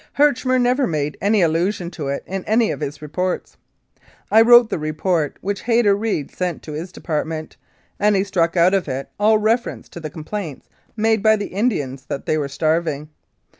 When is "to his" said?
6.63-6.91